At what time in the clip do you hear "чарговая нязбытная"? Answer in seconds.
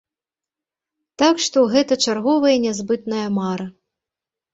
2.13-3.27